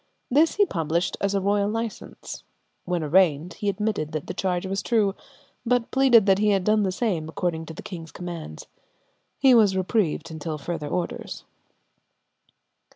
[0.31, 2.43] This he published as a royal license.
[2.85, 5.13] When arraigned he admitted that the charge was true,
[5.63, 8.65] but pleaded that he had done the same according to the king's commands.
[9.37, 11.43] He was reprieved until further orders.